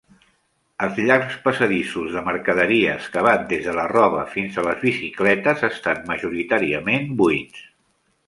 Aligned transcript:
Els 0.85 0.95
llargs 1.07 1.35
passadissos 1.47 2.13
de 2.15 2.21
mercaderies 2.29 3.09
que 3.15 3.23
van 3.27 3.43
des 3.51 3.67
de 3.69 3.75
la 3.79 3.85
roba 3.93 4.23
fins 4.37 4.57
a 4.61 4.65
les 4.69 4.81
bicicletes 4.87 5.63
estan 5.69 6.01
majoritàriament 6.13 7.07
buits. 7.21 7.63